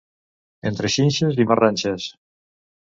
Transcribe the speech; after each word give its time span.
Entre 0.69 0.91
xinxes 0.95 1.39
i 1.45 1.49
marranxes. 1.53 2.11